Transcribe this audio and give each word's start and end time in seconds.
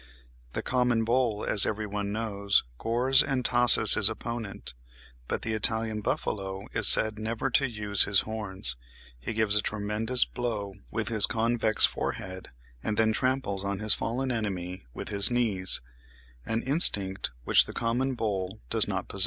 The 0.53 0.63
common 0.63 1.03
bull, 1.05 1.45
as 1.45 1.63
every 1.63 1.85
one 1.85 2.11
knows, 2.11 2.63
gores 2.79 3.21
and 3.21 3.45
tosses 3.45 3.93
his 3.93 4.09
opponent; 4.09 4.73
but 5.27 5.43
the 5.43 5.53
Italian 5.53 6.01
buffalo 6.01 6.65
is 6.73 6.87
said 6.87 7.19
never 7.19 7.51
to 7.51 7.69
use 7.69 8.05
his 8.05 8.21
horns: 8.21 8.75
he 9.19 9.31
gives 9.31 9.55
a 9.55 9.61
tremendous 9.61 10.25
blow 10.25 10.73
with 10.89 11.09
his 11.09 11.27
convex 11.27 11.85
forehead, 11.85 12.49
and 12.81 12.97
then 12.97 13.13
tramples 13.13 13.63
on 13.63 13.77
his 13.77 13.93
fallen 13.93 14.31
enemy 14.31 14.87
with 14.91 15.09
his 15.09 15.29
knees—an 15.29 16.63
instinct 16.63 17.29
which 17.43 17.67
the 17.67 17.71
common 17.73 18.15
bull 18.15 18.59
does 18.71 18.87
not 18.87 19.07
possess. 19.07 19.19